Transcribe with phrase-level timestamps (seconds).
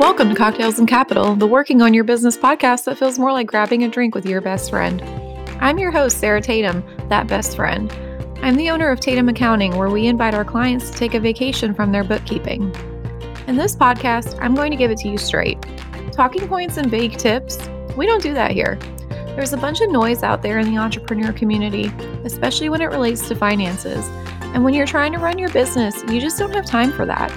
[0.00, 3.46] Welcome to Cocktails and Capital, the working on your business podcast that feels more like
[3.46, 5.00] grabbing a drink with your best friend.
[5.60, 7.92] I'm your host, Sarah Tatum, that best friend.
[8.42, 11.74] I'm the owner of Tatum Accounting, where we invite our clients to take a vacation
[11.74, 12.74] from their bookkeeping.
[13.46, 15.64] In this podcast, I'm going to give it to you straight.
[16.10, 17.56] Talking points and vague tips,
[17.96, 18.76] we don't do that here.
[19.36, 21.92] There's a bunch of noise out there in the entrepreneur community,
[22.24, 24.04] especially when it relates to finances.
[24.42, 27.30] And when you're trying to run your business, you just don't have time for that.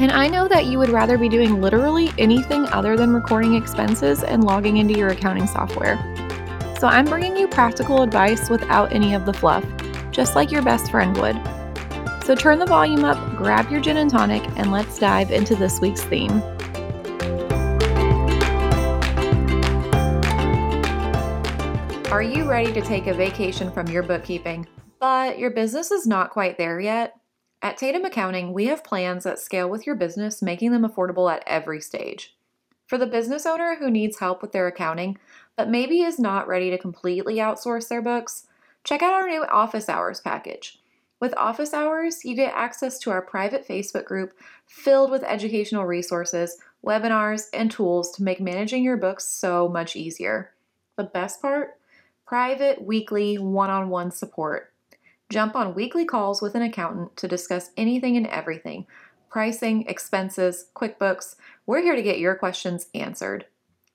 [0.00, 4.22] And I know that you would rather be doing literally anything other than recording expenses
[4.22, 5.96] and logging into your accounting software.
[6.78, 9.64] So I'm bringing you practical advice without any of the fluff,
[10.12, 11.36] just like your best friend would.
[12.24, 15.80] So turn the volume up, grab your gin and tonic, and let's dive into this
[15.80, 16.42] week's theme.
[22.12, 24.68] Are you ready to take a vacation from your bookkeeping,
[25.00, 27.14] but your business is not quite there yet?
[27.60, 31.42] At Tatum Accounting, we have plans that scale with your business, making them affordable at
[31.46, 32.36] every stage.
[32.86, 35.18] For the business owner who needs help with their accounting,
[35.56, 38.46] but maybe is not ready to completely outsource their books,
[38.84, 40.80] check out our new Office Hours package.
[41.20, 44.34] With Office Hours, you get access to our private Facebook group
[44.66, 50.52] filled with educational resources, webinars, and tools to make managing your books so much easier.
[50.96, 51.78] The best part?
[52.28, 54.70] private, weekly, one on one support.
[55.30, 58.86] Jump on weekly calls with an accountant to discuss anything and everything
[59.28, 61.36] pricing, expenses, QuickBooks.
[61.66, 63.44] We're here to get your questions answered.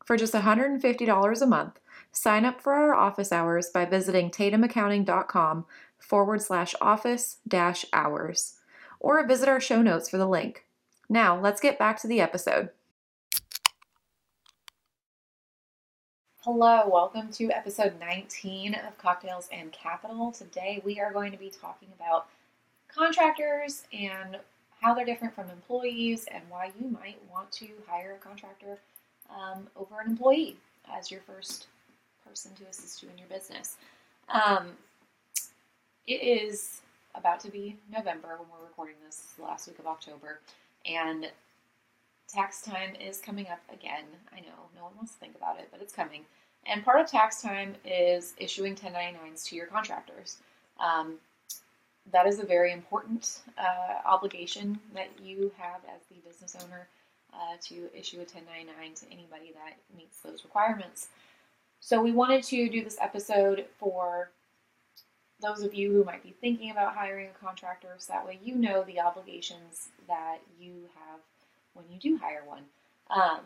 [0.06, 1.80] For just $150 a month,
[2.12, 5.66] sign up for our office hours by visiting tatumaccounting.com
[5.98, 8.60] forward slash office dash hours
[9.00, 10.66] or visit our show notes for the link.
[11.10, 12.70] Now, let's get back to the episode.
[16.46, 20.30] Hello, welcome to episode 19 of Cocktails and Capital.
[20.30, 22.28] Today we are going to be talking about
[22.94, 24.38] contractors and
[24.82, 28.78] how they're different from employees and why you might want to hire a contractor
[29.30, 30.58] um, over an employee
[30.94, 31.68] as your first
[32.28, 33.78] person to assist you in your business.
[34.28, 34.72] Um,
[36.08, 36.82] it is
[37.16, 40.42] about to be November when we're recording this, last week of October,
[40.86, 41.28] and
[42.28, 44.06] tax time is coming up again.
[44.32, 46.26] I know no one wants to think about it, but it's coming.
[46.66, 50.38] And part of tax time is issuing 1099s to your contractors.
[50.80, 51.16] Um,
[52.12, 56.88] that is a very important uh, obligation that you have as the business owner
[57.34, 61.08] uh, to issue a 1099 to anybody that meets those requirements.
[61.80, 64.30] So, we wanted to do this episode for
[65.42, 68.56] those of you who might be thinking about hiring a contractor so that way you
[68.56, 71.20] know the obligations that you have
[71.74, 72.64] when you do hire one.
[73.10, 73.42] Um,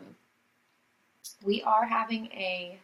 [1.44, 2.78] we are having a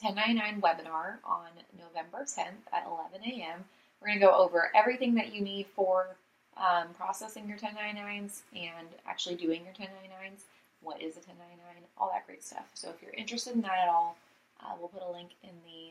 [0.00, 1.48] 1099 webinar on
[1.78, 3.64] November 10th at 11 a.m.
[4.00, 6.16] We're going to go over everything that you need for
[6.56, 10.42] um, processing your 1099s and actually doing your 1099s.
[10.82, 11.58] What is a 1099?
[11.96, 12.70] All that great stuff.
[12.74, 14.16] So if you're interested in that at all,
[14.60, 15.90] uh, we'll put a link in the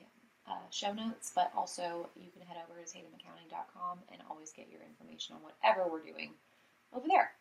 [0.49, 4.81] uh, show notes, but also you can head over to tatumaccounting.com and always get your
[4.87, 6.31] information on whatever we're doing
[6.95, 7.31] over there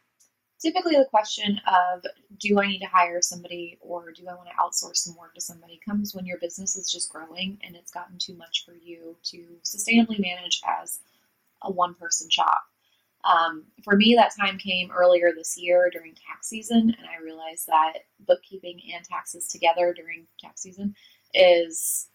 [0.67, 2.05] typically the question of
[2.41, 5.41] do I need to hire somebody or do I want to outsource some work to
[5.41, 9.17] somebody comes when your business is just growing and it's gotten too much for you
[9.27, 10.99] to sustainably manage as
[11.63, 12.63] a one person shop.
[13.23, 17.69] Um, for me, that time came earlier this year during tax season, and I realized
[17.69, 20.95] that bookkeeping and taxes together during tax season
[21.33, 22.09] is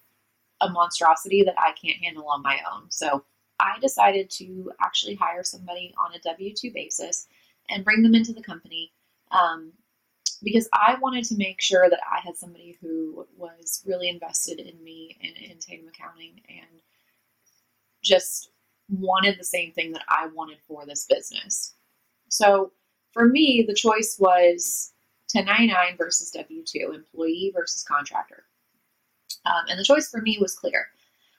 [0.59, 2.91] a monstrosity that I can't handle on my own.
[2.91, 3.23] So
[3.61, 7.27] I decided to actually hire somebody on a W 2 basis
[7.71, 8.91] and bring them into the company
[9.31, 9.71] um,
[10.43, 14.83] because I wanted to make sure that I had somebody who was really invested in
[14.83, 16.81] me and in Tatum Accounting and
[18.03, 18.51] just
[18.89, 21.75] wanted the same thing that I wanted for this business.
[22.29, 22.71] So
[23.13, 24.93] for me, the choice was
[25.33, 28.43] 1099 versus W 2, employee versus contractor.
[29.45, 30.87] Um, and the choice for me was clear.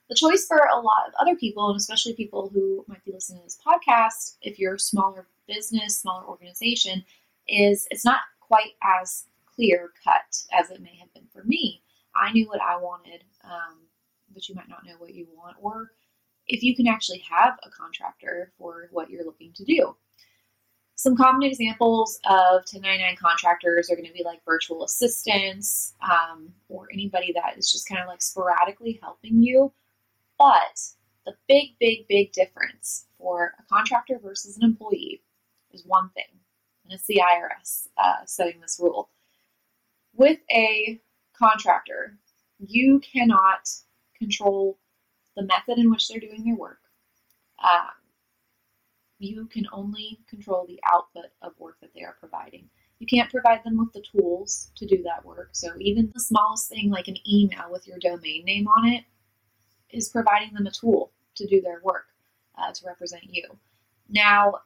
[0.08, 3.40] The choice for a lot of other people, and especially people who might be listening
[3.40, 7.04] to this podcast, if you're smaller business, smaller organization,
[7.48, 11.82] is it's not quite as clear cut as it may have been for me.
[12.14, 13.78] I knew what I wanted, um,
[14.32, 15.92] but you might not know what you want, or
[16.46, 19.96] if you can actually have a contractor for what you're looking to do.
[20.94, 26.88] Some common examples of 1099 contractors are going to be like virtual assistants um, or
[26.92, 29.72] anybody that is just kind of like sporadically helping you.
[30.38, 30.78] But
[31.24, 35.22] the big, big, big difference for a contractor versus an employee
[35.72, 36.24] is one thing,
[36.84, 39.10] and it's the IRS uh, setting this rule.
[40.14, 41.00] With a
[41.36, 42.18] contractor,
[42.58, 43.68] you cannot
[44.18, 44.78] control
[45.36, 46.80] the method in which they're doing their work.
[47.62, 47.90] Um,
[49.18, 52.68] you can only control the output of work that they are providing.
[52.98, 55.50] You can't provide them with the tools to do that work.
[55.52, 59.04] So even the smallest thing like an email with your domain name on it
[59.90, 62.06] is providing them a tool to do their work
[62.58, 63.44] uh, to represent you.
[64.08, 64.60] Now,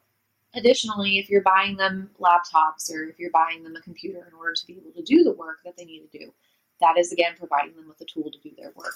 [0.57, 4.53] additionally, if you're buying them laptops or if you're buying them a computer in order
[4.53, 6.33] to be able to do the work that they need to do,
[6.81, 8.95] that is again providing them with a tool to do their work.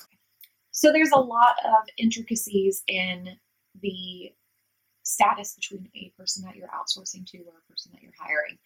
[0.71, 3.37] So there's a lot of intricacies in
[3.81, 4.31] the
[5.03, 8.57] status between a person that you're outsourcing to or a person that you're hiring.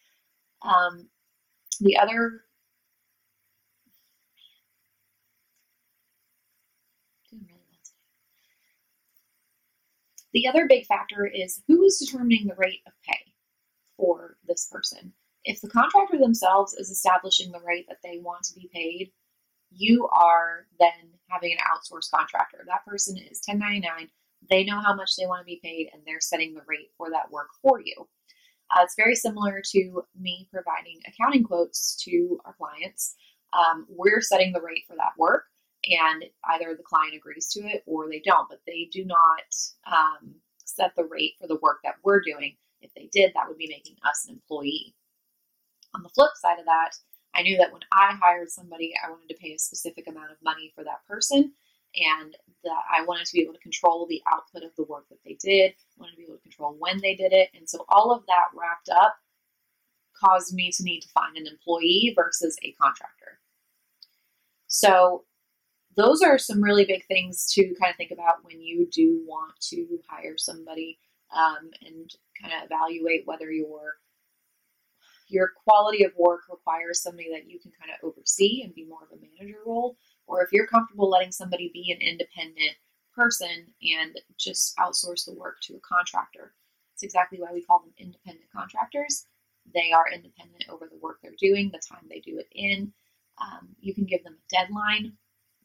[0.61, 1.07] Um,
[1.81, 2.44] the other
[10.35, 13.31] The other big factor is who is determining the rate of pay
[13.95, 15.13] for this person.
[15.45, 19.13] If the contractor themselves is establishing the rate that they want to be paid,
[19.71, 22.65] you are then having an outsourced contractor.
[22.67, 24.09] That person is 1099.
[24.49, 27.09] They know how much they want to be paid and they're setting the rate for
[27.11, 27.95] that work for you.
[28.75, 33.15] Uh, it's very similar to me providing accounting quotes to our clients.
[33.53, 35.45] Um, we're setting the rate for that work
[35.87, 39.43] and either the client agrees to it or they don't, but they do not
[39.85, 42.55] um, set the rate for the work that we're doing.
[42.81, 44.95] If they did, that would be making us an employee.
[45.95, 46.91] On the flip side of that,
[47.33, 50.37] I knew that when I hired somebody, I wanted to pay a specific amount of
[50.43, 51.51] money for that person,
[51.95, 55.19] and that I wanted to be able to control the output of the work that
[55.25, 57.85] they did, I wanted to be able to control when they did it, and so
[57.89, 59.15] all of that wrapped up
[60.15, 63.39] caused me to need to find an employee versus a contractor.
[64.67, 65.25] So
[65.95, 69.53] those are some really big things to kind of think about when you do want
[69.61, 70.99] to hire somebody
[71.35, 72.11] um, and
[72.41, 73.97] kind of evaluate whether your
[75.27, 78.99] your quality of work requires somebody that you can kind of oversee and be more
[79.01, 79.97] of a manager role,
[80.27, 82.77] or if you're comfortable letting somebody be an independent
[83.15, 86.53] person and just outsource the work to a contractor.
[86.93, 89.25] It's exactly why we call them independent contractors.
[89.73, 92.93] They are independent over the work they're doing, the time they do it in.
[93.41, 95.13] Um, you can give them a deadline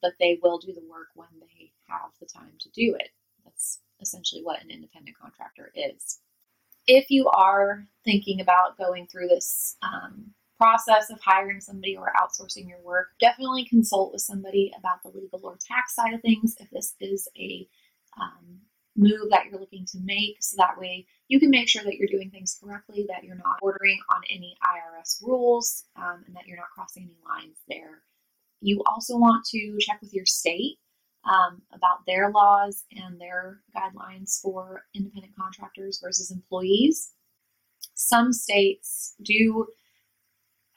[0.03, 3.11] but they will do the work when they have the time to do it.
[3.45, 6.21] That's essentially what an independent contractor is.
[6.87, 12.69] If you are thinking about going through this um, process of hiring somebody or outsourcing
[12.69, 16.71] your work, definitely consult with somebody about the legal or tax side of things if
[16.71, 17.69] this is a
[18.21, 18.61] um,
[18.97, 22.09] move that you're looking to make so that way you can make sure that you're
[22.09, 26.57] doing things correctly, that you're not ordering on any IRS rules, um, and that you're
[26.57, 28.03] not crossing any lines there.
[28.61, 30.79] You also want to check with your state
[31.25, 37.13] um, about their laws and their guidelines for independent contractors versus employees.
[37.95, 39.67] Some states do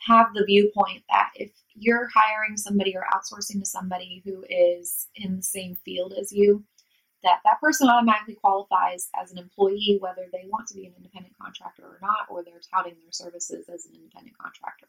[0.08, 5.38] have the viewpoint that if you're hiring somebody or outsourcing to somebody who is in
[5.38, 6.64] the same field as you,
[7.24, 11.34] that that person automatically qualifies as an employee whether they want to be an independent
[11.42, 14.88] contractor or not, or they're touting their services as an independent contractor.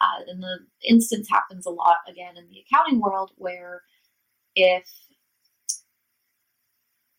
[0.00, 0.58] Uh, and the
[0.88, 3.82] instance happens a lot again in the accounting world where
[4.54, 4.84] if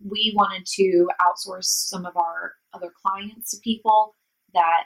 [0.03, 4.15] we wanted to outsource some of our other clients to people
[4.53, 4.85] that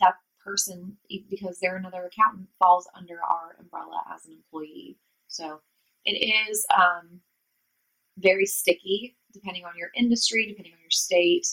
[0.00, 0.14] that
[0.44, 0.96] person
[1.30, 4.98] because they're another accountant falls under our umbrella as an employee.
[5.28, 5.60] So
[6.04, 6.12] it
[6.50, 7.20] is um,
[8.18, 11.46] very sticky depending on your industry depending on your state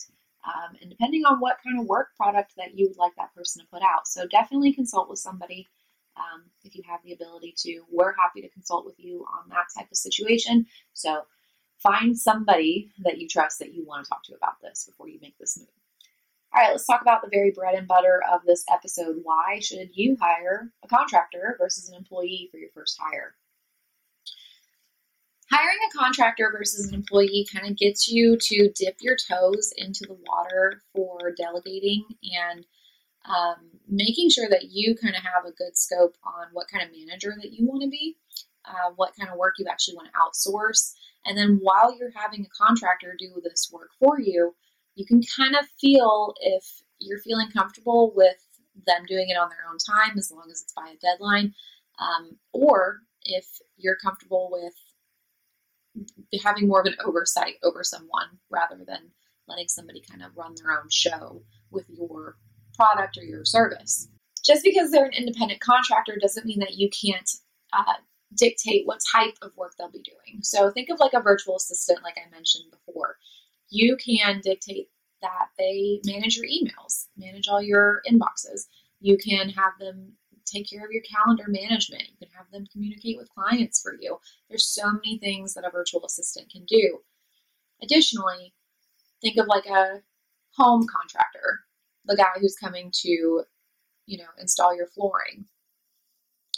[0.45, 3.61] um, and depending on what kind of work product that you would like that person
[3.61, 4.07] to put out.
[4.07, 5.67] So definitely consult with somebody
[6.17, 7.81] um, if you have the ability to.
[7.91, 10.65] We're happy to consult with you on that type of situation.
[10.93, 11.23] So
[11.77, 15.19] find somebody that you trust that you want to talk to about this before you
[15.21, 15.67] make this move.
[16.53, 19.17] All right, let's talk about the very bread and butter of this episode.
[19.21, 23.35] Why should you hire a contractor versus an employee for your first hire?
[25.51, 30.05] Hiring a contractor versus an employee kind of gets you to dip your toes into
[30.07, 32.65] the water for delegating and
[33.25, 36.95] um, making sure that you kind of have a good scope on what kind of
[36.95, 38.15] manager that you want to be,
[38.65, 40.93] uh, what kind of work you actually want to outsource.
[41.25, 44.55] And then while you're having a contractor do this work for you,
[44.95, 46.63] you can kind of feel if
[46.99, 48.37] you're feeling comfortable with
[48.87, 51.53] them doing it on their own time as long as it's by a deadline,
[51.99, 53.45] um, or if
[53.77, 54.73] you're comfortable with
[56.43, 59.11] having more of an oversight over someone rather than
[59.47, 61.41] letting somebody kind of run their own show
[61.71, 62.37] with your
[62.75, 64.07] product or your service.
[64.45, 67.29] Just because they're an independent contractor doesn't mean that you can't
[67.73, 67.93] uh,
[68.35, 70.41] dictate what type of work they'll be doing.
[70.41, 73.17] So think of like a virtual assistant, like I mentioned before.
[73.69, 74.87] You can dictate
[75.21, 78.67] that they manage your emails, manage all your inboxes.
[79.01, 80.13] You can have them
[80.49, 82.03] take care of your calendar management.
[82.09, 84.17] You can have them communicate with clients for you.
[84.49, 86.99] There's so many things that a virtual assistant can do.
[87.81, 88.53] Additionally,
[89.21, 90.01] think of like a
[90.55, 91.61] home contractor,
[92.05, 93.43] the guy who's coming to
[94.09, 95.45] you know, install your flooring.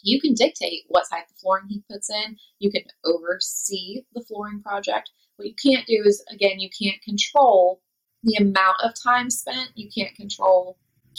[0.04, 2.38] You can dictate what type of flooring he puts in.
[2.60, 5.12] You can oversee the flooring project.
[5.36, 7.82] What you can't do is, again, you can't control
[8.24, 9.72] the amount of time spent.
[9.76, 10.78] You can't control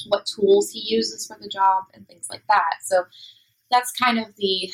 [0.09, 2.77] what tools he uses for the job and things like that.
[2.83, 3.05] So
[3.71, 4.73] that's kind of the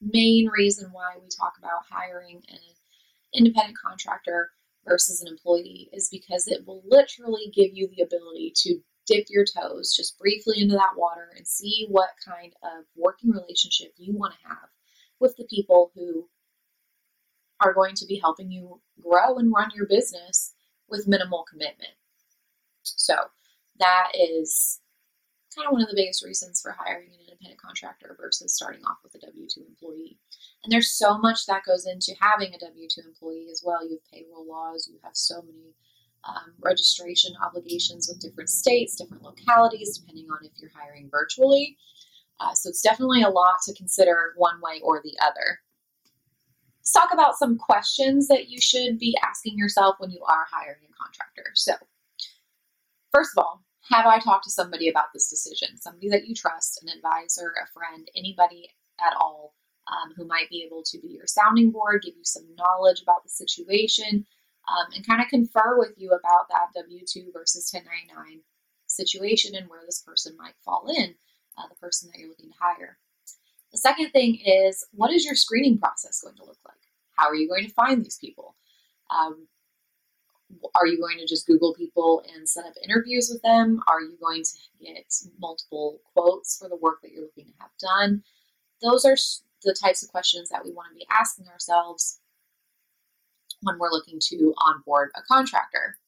[0.00, 2.58] main reason why we talk about hiring an
[3.34, 4.50] independent contractor
[4.86, 9.44] versus an employee is because it will literally give you the ability to dip your
[9.44, 14.34] toes just briefly into that water and see what kind of working relationship you want
[14.34, 14.68] to have
[15.20, 16.28] with the people who
[17.60, 20.54] are going to be helping you grow and run your business
[20.88, 21.92] with minimal commitment.
[22.82, 23.14] So,
[23.78, 24.80] that is
[25.54, 28.98] kind of one of the biggest reasons for hiring an independent contractor versus starting off
[29.02, 30.18] with a W 2 employee.
[30.62, 33.82] And there's so much that goes into having a W 2 employee as well.
[33.82, 35.74] You have payroll laws, you have so many
[36.24, 41.76] um, registration obligations with different states, different localities, depending on if you're hiring virtually.
[42.40, 45.60] Uh, so it's definitely a lot to consider one way or the other.
[46.80, 50.82] Let's talk about some questions that you should be asking yourself when you are hiring
[50.88, 51.50] a contractor.
[51.54, 51.72] So,
[53.12, 55.76] first of all, have I talked to somebody about this decision?
[55.76, 59.54] Somebody that you trust, an advisor, a friend, anybody at all
[59.86, 63.22] um, who might be able to be your sounding board, give you some knowledge about
[63.22, 64.26] the situation,
[64.68, 68.42] um, and kind of confer with you about that W 2 versus 1099
[68.86, 71.14] situation and where this person might fall in,
[71.58, 72.98] uh, the person that you're looking to hire.
[73.72, 76.74] The second thing is what is your screening process going to look like?
[77.16, 78.56] How are you going to find these people?
[79.10, 79.46] Um,
[80.74, 83.80] are you going to just Google people and set up interviews with them?
[83.88, 87.70] Are you going to get multiple quotes for the work that you're looking to have
[87.80, 88.22] done?
[88.82, 89.16] Those are
[89.62, 92.20] the types of questions that we want to be asking ourselves
[93.62, 95.98] when we're looking to onboard a contractor.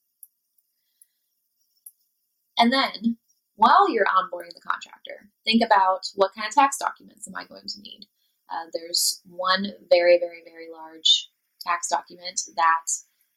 [2.59, 3.16] And then,
[3.57, 7.66] while you're onboarding the contractor, think about what kind of tax documents am I going
[7.66, 8.07] to need?
[8.50, 11.30] Uh, there's one very, very, very large
[11.61, 12.87] tax document that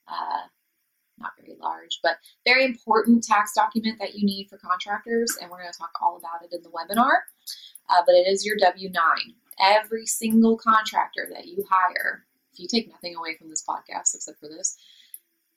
[0.08, 0.48] uh,
[1.22, 5.62] not very large, but very important tax document that you need for contractors, and we're
[5.62, 7.12] going to talk all about it in the webinar.
[7.90, 9.04] Uh, but it is your W 9.
[9.60, 14.40] Every single contractor that you hire, if you take nothing away from this podcast except
[14.40, 14.76] for this,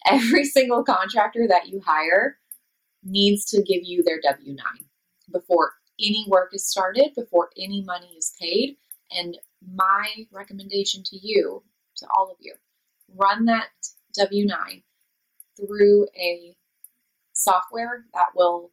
[0.07, 2.39] every single contractor that you hire
[3.03, 4.65] needs to give you their W 9
[5.33, 8.77] before any work is started, before any money is paid.
[9.11, 9.39] And
[9.75, 11.63] my recommendation to you,
[11.99, 12.55] to all of you,
[13.17, 13.69] run that
[14.17, 14.83] W 9
[15.57, 16.57] through a
[17.33, 18.71] software that will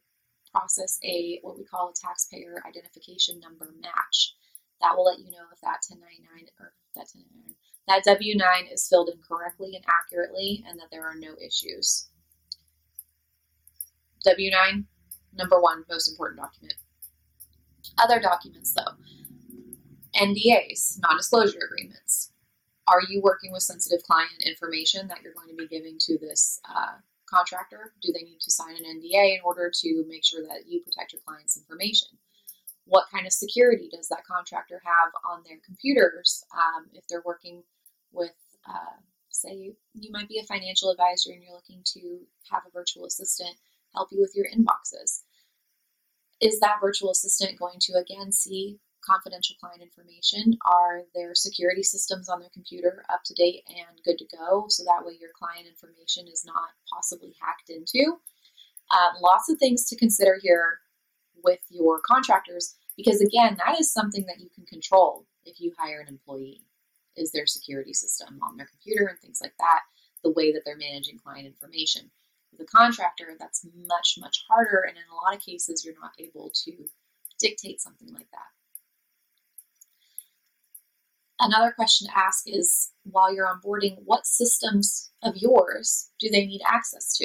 [0.50, 4.34] process a what we call a taxpayer identification number match.
[4.80, 7.54] That will let you know if that 1099 or that 1099
[7.88, 12.08] that W9 is filled in correctly and accurately and that there are no issues.
[14.26, 14.84] W9,
[15.34, 16.74] number one, most important document.
[17.98, 18.92] Other documents, though
[20.14, 22.31] NDAs, non disclosure agreements,
[22.86, 26.60] are you working with sensitive client information that you're going to be giving to this
[26.68, 26.98] uh,
[27.28, 27.94] contractor?
[28.02, 31.12] Do they need to sign an NDA in order to make sure that you protect
[31.12, 32.08] your client's information?
[32.84, 37.62] What kind of security does that contractor have on their computers um, if they're working
[38.10, 38.34] with,
[38.68, 38.98] uh,
[39.30, 42.20] say, you might be a financial advisor and you're looking to
[42.50, 43.56] have a virtual assistant
[43.94, 45.22] help you with your inboxes?
[46.40, 50.56] Is that virtual assistant going to again see confidential client information.
[50.64, 54.66] Are their security systems on their computer up to date and good to go?
[54.68, 58.18] So that way your client information is not possibly hacked into.
[58.90, 60.78] Uh, lots of things to consider here
[61.42, 66.00] with your contractors because, again, that is something that you can control if you hire
[66.00, 66.62] an employee.
[67.14, 69.80] Is their security system on their computer and things like that,
[70.24, 72.10] the way that they're managing client information.
[72.50, 76.12] With a contractor, that's much, much harder, and in a lot of cases, you're not
[76.18, 76.72] able to
[77.38, 78.48] dictate something like that.
[81.42, 86.62] Another question to ask is while you're onboarding, what systems of yours do they need
[86.64, 87.24] access to?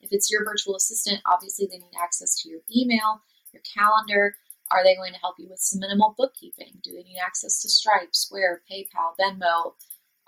[0.00, 4.34] If it's your virtual assistant, obviously they need access to your email, your calendar.
[4.72, 6.80] Are they going to help you with some minimal bookkeeping?
[6.82, 9.74] Do they need access to Stripe, Square, PayPal, Venmo,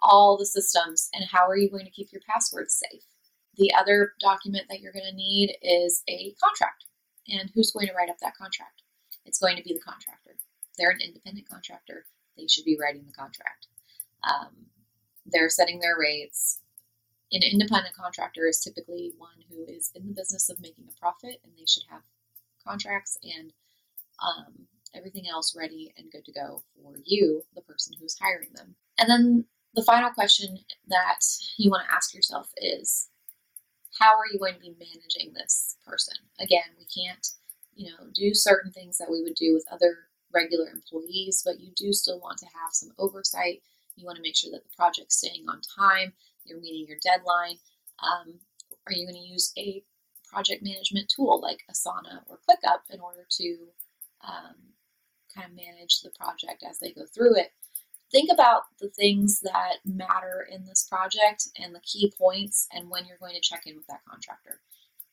[0.00, 1.08] all the systems?
[1.12, 3.02] And how are you going to keep your passwords safe?
[3.56, 6.84] The other document that you're going to need is a contract.
[7.26, 8.82] And who's going to write up that contract?
[9.24, 10.36] It's going to be the contractor.
[10.78, 12.04] They're an independent contractor
[12.36, 13.66] they should be writing the contract.
[14.24, 14.66] Um,
[15.24, 16.60] they're setting their rates.
[17.32, 21.40] An independent contractor is typically one who is in the business of making a profit,
[21.42, 22.02] and they should have
[22.66, 23.52] contracts and
[24.22, 28.76] um, everything else ready and good to go for you, the person who's hiring them.
[28.98, 31.20] And then the final question that
[31.58, 33.08] you want to ask yourself is
[33.98, 36.14] how are you going to be managing this person?
[36.40, 37.26] Again, we can't
[37.76, 41.72] you know, do certain things that we would do with other regular employees, but you
[41.74, 43.62] do still want to have some oversight.
[43.96, 46.12] You want to make sure that the project's staying on time,
[46.44, 47.56] you're meeting your deadline.
[47.98, 48.34] Um,
[48.86, 49.82] are you going to use a
[50.30, 53.56] project management tool like Asana or ClickUp in order to
[54.26, 54.54] um,
[55.34, 57.52] kind of manage the project as they go through it?
[58.12, 63.06] Think about the things that matter in this project and the key points and when
[63.06, 64.60] you're going to check in with that contractor.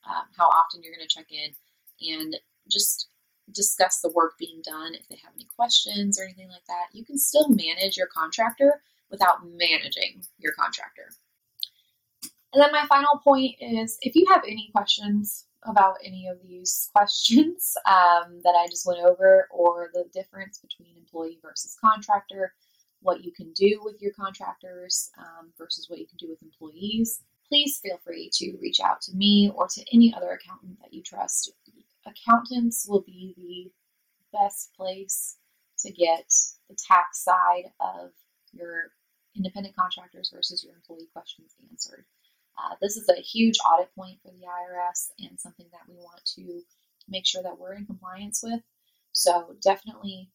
[0.05, 1.55] Um, how often you're going to check in
[2.01, 2.35] and
[2.69, 3.07] just
[3.51, 4.95] discuss the work being done.
[4.95, 8.81] If they have any questions or anything like that, you can still manage your contractor
[9.09, 11.09] without managing your contractor.
[12.53, 16.89] And then my final point is if you have any questions about any of these
[16.95, 22.53] questions um, that I just went over, or the difference between employee versus contractor,
[23.01, 27.21] what you can do with your contractors um, versus what you can do with employees,
[27.47, 31.01] please feel free to reach out to me or to any other accountant that you
[31.01, 31.51] trust
[32.05, 35.37] accountants will be the best place
[35.79, 36.31] to get
[36.69, 38.11] the tax side of
[38.51, 38.91] your
[39.35, 42.05] independent contractors versus your employee questions answered.
[42.57, 46.21] Uh, this is a huge audit point for the IRS and something that we want
[46.35, 46.61] to
[47.07, 48.61] make sure that we're in compliance with.
[49.11, 50.29] So definitely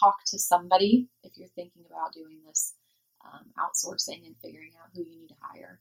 [0.00, 2.74] talk to somebody if you're thinking about doing this
[3.24, 5.80] um, outsourcing and figuring out who you need to hire.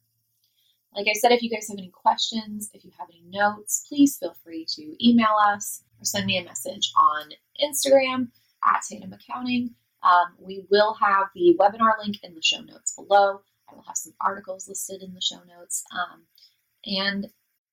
[0.95, 4.17] Like I said, if you guys have any questions, if you have any notes, please
[4.17, 8.29] feel free to email us or send me a message on Instagram
[8.63, 9.75] at Tatum Accounting.
[10.03, 13.41] Um, we will have the webinar link in the show notes below.
[13.69, 15.83] I will have some articles listed in the show notes.
[15.91, 16.23] Um,
[16.85, 17.27] and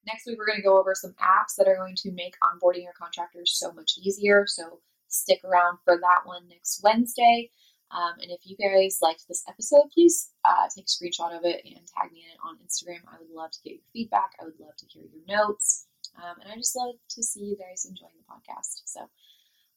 [0.06, 2.82] next week, we're going to go over some apps that are going to make onboarding
[2.82, 4.46] your contractors so much easier.
[4.48, 7.50] So stick around for that one next Wednesday.
[7.92, 11.62] Um, and if you guys liked this episode, please uh, take a screenshot of it
[11.64, 13.04] and tag me in it on Instagram.
[13.06, 14.32] I would love to get your feedback.
[14.40, 15.86] I would love to hear your notes.
[16.16, 18.82] Um, and I just love to see you guys enjoying the podcast.
[18.84, 19.00] So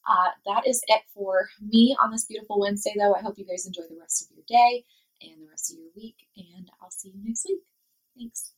[0.08, 3.14] uh, that is it for me on this beautiful Wednesday, though.
[3.14, 4.84] I hope you guys enjoy the rest of your day
[5.22, 6.26] and the rest of your week.
[6.36, 7.62] And I'll see you next week.
[8.16, 8.52] Thanks.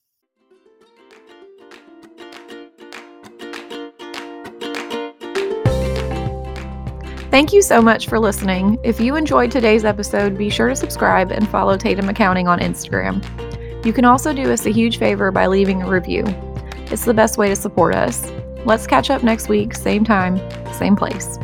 [7.30, 8.78] Thank you so much for listening.
[8.82, 13.22] If you enjoyed today's episode, be sure to subscribe and follow Tatum Accounting on Instagram.
[13.84, 16.24] You can also do us a huge favor by leaving a review.
[16.90, 18.32] It's the best way to support us.
[18.64, 20.38] Let's catch up next week, same time,
[20.72, 21.38] same place.